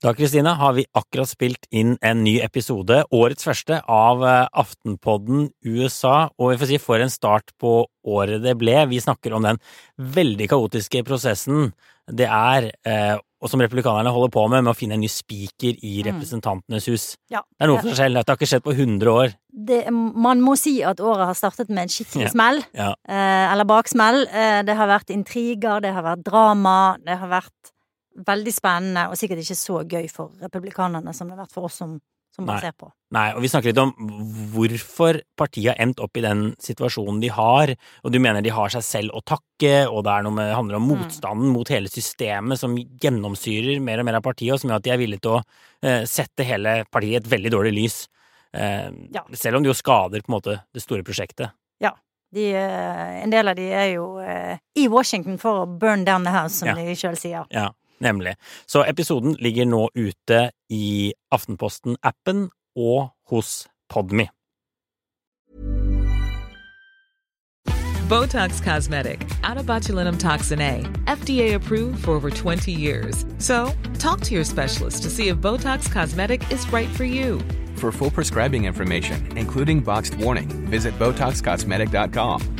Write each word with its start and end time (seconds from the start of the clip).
Da, 0.00 0.14
Kristina, 0.16 0.54
har 0.56 0.72
vi 0.72 0.86
akkurat 0.96 1.28
spilt 1.28 1.66
inn 1.76 1.98
en 2.00 2.22
ny 2.24 2.38
episode, 2.40 3.02
årets 3.12 3.44
første, 3.44 3.82
av 3.84 4.22
eh, 4.24 4.46
Aftenpodden 4.62 5.50
USA. 5.68 6.30
Og 6.40 6.54
vi 6.54 6.60
får 6.62 6.68
si 6.70 6.78
for 6.80 7.02
en 7.04 7.10
start 7.12 7.52
på 7.60 7.72
året 8.08 8.40
det 8.40 8.54
ble. 8.56 8.78
Vi 8.88 9.00
snakker 9.04 9.34
om 9.36 9.44
den 9.44 9.58
veldig 10.00 10.46
kaotiske 10.48 11.02
prosessen 11.04 11.74
det 12.08 12.24
er, 12.32 12.70
eh, 12.88 13.18
og 13.44 13.52
som 13.52 13.60
republikanerne 13.60 14.08
holder 14.14 14.32
på 14.32 14.44
med, 14.48 14.64
med 14.64 14.72
å 14.72 14.78
finne 14.78 14.96
en 14.96 15.04
ny 15.04 15.10
spiker 15.12 15.76
i 15.84 16.00
Representantenes 16.06 16.88
hus. 16.88 17.04
Ja. 17.28 17.42
Det 17.44 17.66
er 17.66 17.70
noe 17.70 17.82
for 17.82 17.92
seg 17.92 18.00
selv. 18.00 18.16
Dette 18.22 18.32
har 18.32 18.40
ikke 18.40 18.48
skjedd 18.54 18.64
på 18.64 18.74
100 18.78 19.10
år. 19.12 19.34
Det, 19.68 19.82
man 19.92 20.40
må 20.40 20.54
si 20.58 20.78
at 20.80 21.02
året 21.04 21.28
har 21.28 21.36
startet 21.36 21.68
med 21.68 21.84
en 21.84 21.92
skikkelig 21.92 22.24
Ja. 22.24 22.32
smell. 22.32 22.62
Ja. 22.72 22.88
Eh, 23.04 23.52
eller 23.52 23.68
baksmell. 23.68 24.24
Det 24.64 24.78
har 24.80 24.90
vært 24.94 25.12
intriger, 25.12 25.84
det 25.84 25.92
har 25.92 26.08
vært 26.08 26.24
drama, 26.24 26.96
det 27.04 27.20
har 27.20 27.28
vært 27.36 27.74
veldig 28.26 28.52
spennende, 28.54 29.08
og 29.10 29.16
sikkert 29.18 29.42
ikke 29.44 29.56
så 29.58 29.82
gøy 29.88 30.08
for 30.12 30.30
republikanerne 30.42 31.14
som 31.16 31.28
det 31.28 31.36
har 31.36 31.44
vært 31.46 31.52
for 31.56 31.68
oss 31.68 31.78
som, 31.80 31.98
som 32.34 32.46
bare 32.46 32.60
ser 32.60 32.74
på. 32.78 32.90
Nei, 33.16 33.32
og 33.34 33.42
vi 33.42 33.48
snakker 33.50 33.72
litt 33.72 33.80
om 33.82 33.90
hvorfor 34.54 35.18
partiet 35.38 35.72
har 35.72 35.80
endt 35.82 36.00
opp 36.04 36.16
i 36.16 36.22
den 36.24 36.44
situasjonen 36.62 37.18
de 37.22 37.30
har, 37.34 37.72
og 38.04 38.12
du 38.14 38.18
mener 38.22 38.42
de 38.44 38.52
har 38.54 38.70
seg 38.70 38.84
selv 38.86 39.16
å 39.18 39.22
takke, 39.26 39.72
og 39.90 40.04
det 40.06 40.12
er 40.14 40.28
med, 40.30 40.52
handler 40.54 40.78
om 40.78 40.88
motstanden 40.92 41.50
mot 41.54 41.68
hele 41.74 41.90
systemet 41.90 42.60
som 42.60 42.76
gjennomsyrer 42.76 43.80
mer 43.82 44.00
og 44.02 44.06
mer 44.08 44.20
av 44.20 44.22
partiet, 44.26 44.54
og 44.54 44.62
som 44.62 44.70
gjør 44.70 44.78
at 44.82 44.86
de 44.86 44.94
er 44.94 45.02
villige 45.02 45.24
til 45.26 45.38
å 45.38 45.42
eh, 45.82 46.04
sette 46.06 46.46
hele 46.46 46.80
partiet 46.90 47.18
i 47.18 47.20
et 47.24 47.32
veldig 47.34 47.54
dårlig 47.56 47.74
lys. 47.82 47.98
Eh, 48.54 48.90
Ja. 49.14 49.24
Selv 49.34 49.56
om 49.58 49.62
det 49.66 49.70
jo 49.72 49.78
skader 49.78 50.22
på 50.22 50.30
en 50.30 50.38
måte 50.38 50.60
det 50.74 50.82
store 50.82 51.02
prosjektet. 51.06 51.50
Ja. 51.82 51.92
De, 52.32 52.44
eh, 52.54 53.22
en 53.24 53.30
del 53.32 53.48
av 53.50 53.56
de 53.58 53.64
er 53.74 53.88
jo 53.96 54.20
eh, 54.22 54.58
i 54.78 54.86
Washington 54.86 55.34
for 55.38 55.64
å 55.64 55.78
burn 55.80 56.04
down 56.06 56.22
the 56.22 56.30
house, 56.30 56.54
som 56.60 56.68
Ja. 56.70 56.74
de 56.78 56.94
sjøl 56.94 57.16
sier. 57.18 57.46
Ja, 57.50 57.72
nemlig. 58.00 58.34
Så 58.66 58.84
episoden 58.88 59.36
ligger 59.38 59.68
nå 59.68 59.88
ute 59.94 60.50
i 60.70 61.12
Aftenposten-appen 61.32 62.48
og 62.76 63.10
hos 63.30 63.68
Podmy. 63.90 64.28
Botox 68.10 68.60
Cosmetic, 68.60 69.24
out 69.44 69.56
of 69.56 69.66
botulinum 69.66 70.18
toxin 70.18 70.60
A, 70.60 70.82
FDA 71.06 71.54
approved 71.54 72.04
for 72.04 72.10
over 72.10 72.28
20 72.28 72.72
years. 72.72 73.24
So, 73.38 73.72
talk 74.00 74.20
to 74.22 74.34
your 74.34 74.42
specialist 74.42 75.04
to 75.04 75.10
see 75.10 75.28
if 75.28 75.36
Botox 75.36 75.88
Cosmetic 75.88 76.42
is 76.50 76.66
right 76.72 76.88
for 76.88 77.04
you. 77.04 77.40
For 77.76 77.92
full 77.92 78.10
prescribing 78.10 78.64
information, 78.64 79.38
including 79.38 79.78
boxed 79.78 80.16
warning, 80.16 80.48
visit 80.68 80.98
BotoxCosmetic.com 80.98 82.59